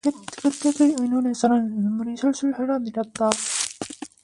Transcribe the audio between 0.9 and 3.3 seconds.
의눈에서는 눈물이 술술 흘러내렸다.